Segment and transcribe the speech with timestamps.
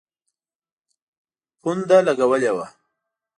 [1.61, 2.65] پونډه لګولي وه.